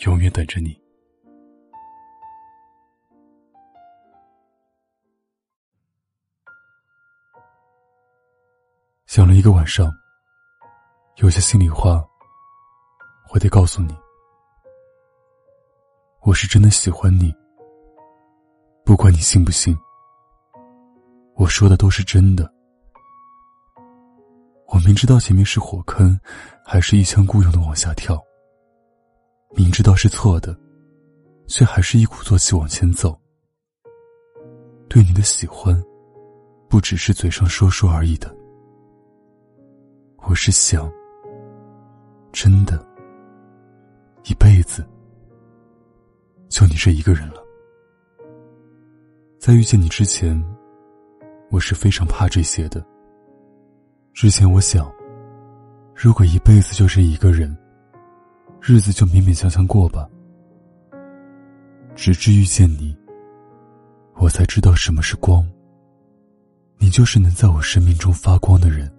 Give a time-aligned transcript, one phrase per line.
[0.00, 0.78] 永远等着你。
[9.06, 9.92] 想了一个晚上，
[11.16, 12.02] 有些心里话，
[13.32, 13.94] 我得告诉你。
[16.22, 17.34] 我是真的喜欢你，
[18.84, 19.76] 不管你信不信，
[21.34, 22.50] 我说的都是真的。
[24.68, 26.18] 我明知道前面是火坑，
[26.64, 28.22] 还是一腔孤勇的往下跳。
[29.56, 30.56] 明知道是错的，
[31.46, 33.18] 却还是一鼓作气往前走。
[34.88, 35.80] 对你的喜欢，
[36.68, 38.34] 不只是嘴上说说而已的。
[40.22, 40.90] 我是想，
[42.32, 42.86] 真的，
[44.24, 44.86] 一辈子，
[46.48, 47.42] 就你这一个人了。
[49.38, 50.40] 在遇见你之前，
[51.50, 52.84] 我是非常怕这些的。
[54.12, 54.92] 之前我想，
[55.94, 57.56] 如果一辈子就这一个人。
[58.60, 60.08] 日子就勉勉强强过吧。
[61.94, 62.96] 直至遇见你，
[64.16, 65.46] 我才知道什么是光。
[66.78, 68.90] 你就是能在我生命中发光的人。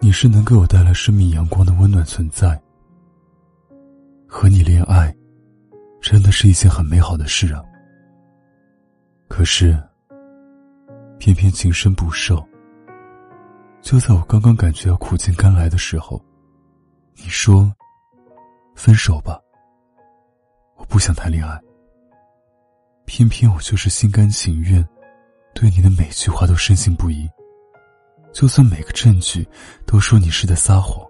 [0.00, 2.60] 你是能给我带来生命阳光的温暖存在。
[4.26, 5.14] 和你恋爱，
[6.00, 7.62] 真的是一件很美好的事啊。
[9.28, 9.80] 可是，
[11.18, 12.46] 偏偏情深不寿。
[13.80, 16.22] 就在我刚刚感觉要苦尽甘来的时候，
[17.16, 17.70] 你说。
[18.74, 19.40] 分手吧，
[20.76, 21.58] 我不想谈恋爱。
[23.06, 24.86] 偏偏我就是心甘情愿，
[25.54, 27.28] 对你的每句话都深信不疑。
[28.32, 29.46] 就算每个证据
[29.86, 31.06] 都说你是在撒谎，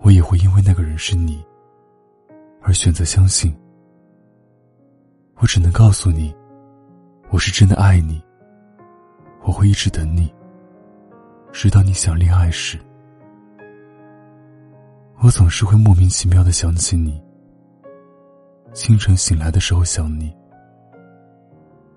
[0.00, 1.44] 我也会因为那个人是你，
[2.62, 3.54] 而选择相信。
[5.36, 6.34] 我只能告诉你，
[7.30, 8.22] 我是真的爱你。
[9.42, 10.32] 我会一直等你，
[11.52, 12.78] 直到你想恋爱时。
[15.26, 17.20] 我总是会莫名其妙的想起你。
[18.72, 20.32] 清晨醒来的时候想你，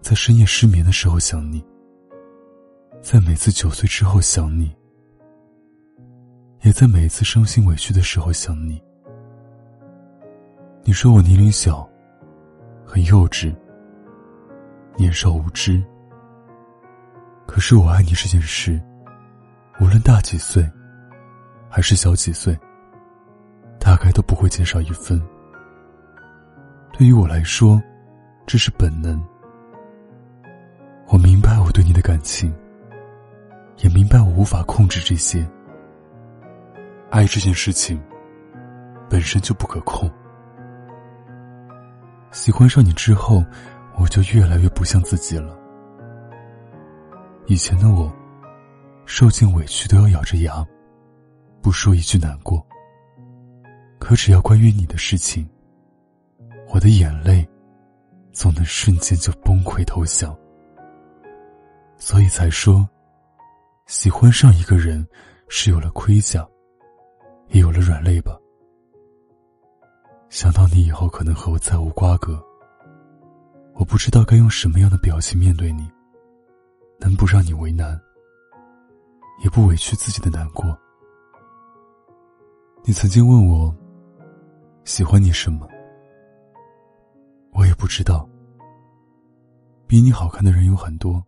[0.01, 1.63] 在深夜失眠的时候想你，
[3.03, 4.75] 在每次酒醉之后想你，
[6.63, 8.81] 也在每次伤心委屈的时候想你。
[10.83, 11.87] 你说我年龄小，
[12.83, 13.55] 很幼稚，
[14.97, 15.79] 年少无知。
[17.45, 18.81] 可是我爱你这件事，
[19.79, 20.67] 无论大几岁，
[21.69, 22.59] 还是小几岁。
[23.79, 25.19] 大概都不会减少一分。
[26.93, 27.81] 对于我来说，
[28.45, 29.19] 这是本能。
[31.07, 32.53] 我明白我对你的感情，
[33.77, 35.47] 也明白我无法控制这些。
[37.09, 37.99] 爱这件事情
[39.09, 40.11] 本身就不可控。
[42.31, 43.43] 喜欢上你之后，
[43.97, 45.57] 我就越来越不像自己了。
[47.47, 48.11] 以前的我，
[49.05, 50.63] 受尽委屈都要咬着牙，
[51.61, 52.63] 不说一句难过。
[53.99, 55.47] 可只要关于你的事情，
[56.69, 57.47] 我的眼泪
[58.31, 60.35] 总能瞬间就崩溃投降。
[61.97, 62.87] 所以才说，
[63.87, 65.05] 喜欢上一个人
[65.49, 66.47] 是有了盔甲，
[67.49, 68.35] 也有了软肋吧。
[70.29, 72.41] 想到你以后可能和我再无瓜葛，
[73.73, 75.91] 我不知道该用什么样的表情面对你，
[76.99, 77.99] 能不让你为难，
[79.43, 80.75] 也不委屈自己的难过。
[82.85, 83.75] 你曾经问我。
[84.89, 85.69] 喜欢你什么？
[87.53, 88.27] 我也不知道。
[89.85, 91.23] 比你好看的人有很多，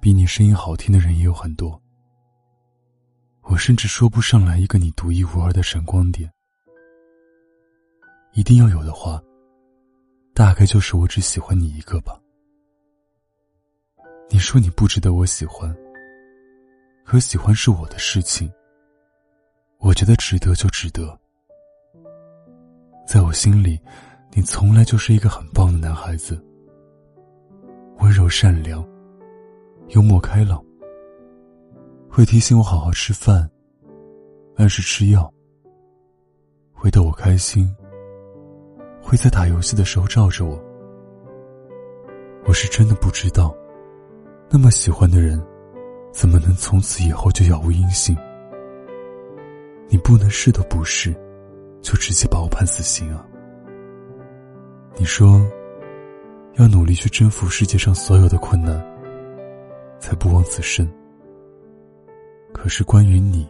[0.00, 1.82] 比你声音好听的人也有很多。
[3.42, 6.32] 我甚至说不上来一个你独一无二的闪光点。
[8.34, 9.20] 一定要有的话，
[10.32, 12.16] 大概就是我只喜欢你一个吧。
[14.30, 15.76] 你说你不值得我喜欢，
[17.04, 18.48] 可喜欢是我的事情。
[19.78, 21.18] 我觉得值得就值得。
[23.08, 23.80] 在我心里，
[24.34, 26.38] 你从来就是一个很棒的男孩子，
[28.00, 28.86] 温柔善良，
[29.94, 30.62] 幽默开朗，
[32.06, 33.48] 会提醒我好好吃饭，
[34.56, 35.32] 按时吃药，
[36.74, 37.74] 会逗我开心，
[39.00, 40.62] 会在打游戏的时候罩着我。
[42.44, 43.56] 我是真的不知道，
[44.50, 45.42] 那么喜欢的人，
[46.12, 48.14] 怎么能从此以后就杳无音信？
[49.88, 51.16] 你不能是都不是。
[51.80, 53.24] 就直接把我判死刑啊？
[54.96, 55.40] 你说，
[56.54, 58.84] 要努力去征服世界上所有的困难，
[60.00, 60.86] 才不枉此生。
[62.52, 63.48] 可是关于你，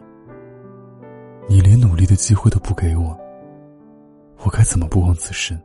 [1.47, 3.17] 你连努力的机会都不给我，
[4.43, 5.59] 我该怎么不枉此生？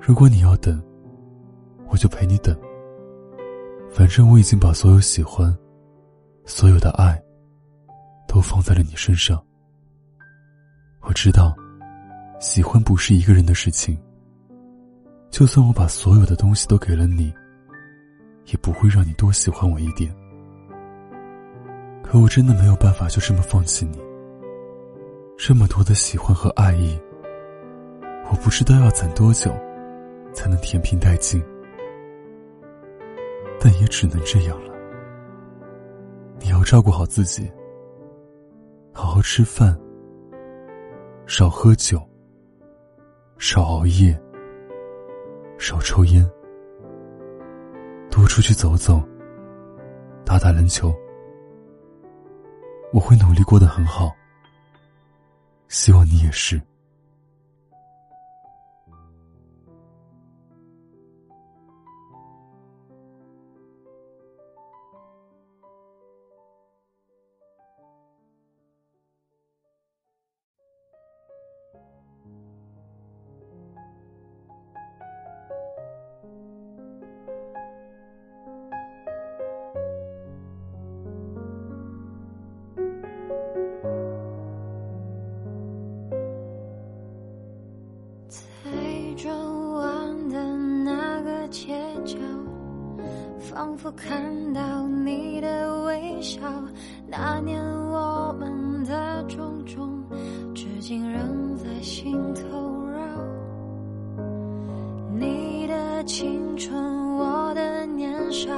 [0.00, 0.80] 如果你要等，
[1.88, 2.56] 我就陪你等。
[3.90, 5.54] 反正我已经把所有喜欢、
[6.46, 7.20] 所有的爱，
[8.26, 9.42] 都放在了你身上。
[11.02, 11.54] 我知道。
[12.40, 13.96] 喜欢不是一个人的事情。
[15.30, 17.32] 就算我把所有的东西都给了你，
[18.46, 20.12] 也不会让你多喜欢我一点。
[22.02, 23.98] 可我真的没有办法就这么放弃你。
[25.38, 27.00] 这么多的喜欢和爱意，
[28.28, 29.54] 我不知道要攒多久，
[30.34, 31.40] 才能填平殆尽。
[33.60, 34.72] 但也只能这样了。
[36.40, 37.48] 你要照顾好自己，
[38.92, 39.78] 好好吃饭，
[41.26, 42.00] 少喝酒。
[43.38, 44.16] 少熬夜，
[45.58, 46.24] 少抽烟，
[48.08, 49.02] 多出去走走，
[50.24, 50.94] 打打篮球。
[52.92, 54.12] 我会努力过得很好，
[55.66, 56.60] 希望你也是。
[91.52, 92.16] 街角
[93.38, 96.40] 仿佛看到你的微笑，
[97.06, 100.02] 那年我们的种种，
[100.54, 102.98] 至今仍在心头绕。
[105.14, 108.50] 你的青春，我的年少，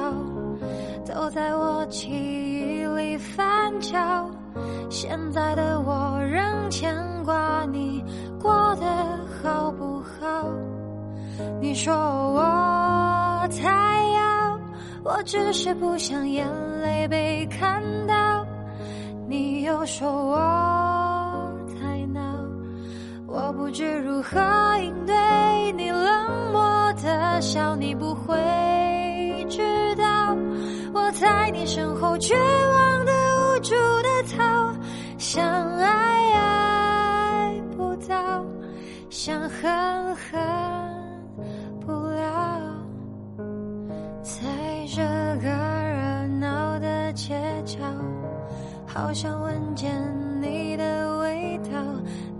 [1.05, 3.99] 都在我记忆里翻搅。
[4.89, 6.95] 现在的我仍牵
[7.25, 8.01] 挂你
[8.39, 8.85] 过得
[9.43, 10.49] 好不好？
[11.59, 12.39] 你说我
[13.47, 14.05] 太。
[15.07, 16.47] 我只是不想眼
[16.81, 18.43] 泪被看到，
[19.29, 20.35] 你又说我
[21.79, 22.19] 太闹，
[23.27, 24.39] 我不知如何
[24.79, 25.13] 应对
[25.73, 28.35] 你冷漠的笑，你不会
[29.47, 29.61] 知
[29.95, 30.35] 道
[30.91, 33.11] 我在你身后绝望的
[49.15, 49.89] 想闻见
[50.41, 51.79] 你的味道。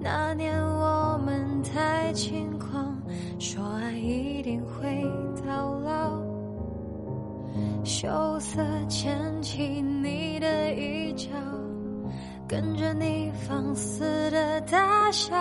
[0.02, 3.02] 那年我们太轻狂，
[3.40, 5.02] 说爱一定会
[5.48, 6.20] 到老。
[7.86, 8.10] 羞
[8.42, 11.30] 涩牵起你的衣角，
[12.46, 15.34] 跟着你放肆的大笑。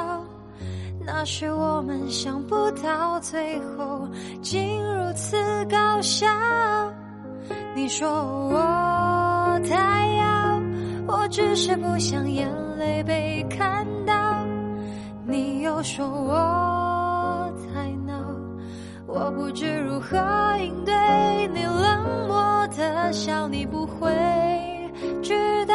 [1.05, 4.09] 那时我们想不到最后
[4.41, 6.29] 竟如此搞笑。
[7.75, 10.05] 你说我太。
[11.17, 14.45] 我只是不想眼泪被看到，
[15.25, 18.15] 你又说我太闹，
[19.07, 20.19] 我不知如何
[20.59, 20.93] 应对
[21.55, 24.11] 你冷漠的笑，你不会
[25.23, 25.75] 知道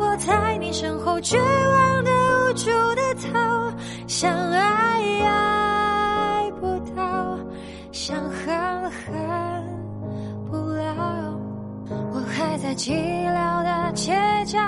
[0.00, 3.72] 我在你身后绝望的无助的逃，
[4.08, 6.66] 想爱爱不
[6.96, 7.38] 到，
[7.92, 8.28] 想
[12.70, 14.12] 在寂寥的街
[14.46, 14.60] 角。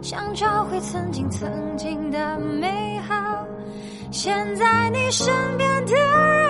[0.00, 3.44] 想找回曾经曾经的美好，
[4.12, 5.26] 现在你身
[5.58, 6.41] 边的人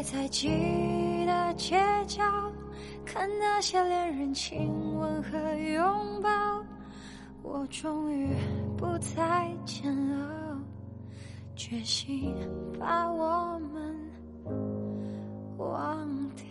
[0.00, 0.48] 还在记。
[1.26, 2.24] 的街角，
[3.04, 5.38] 看那些恋人亲吻和
[5.74, 6.30] 拥抱，
[7.42, 8.34] 我终于
[8.78, 10.58] 不再煎熬，
[11.54, 12.34] 决心
[12.78, 13.94] 把我们
[15.58, 16.49] 忘掉。